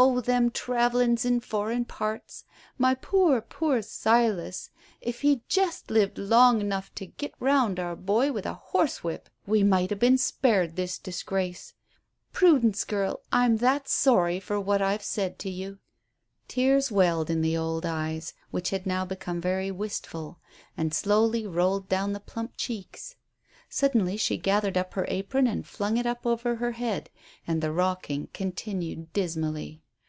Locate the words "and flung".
25.48-25.96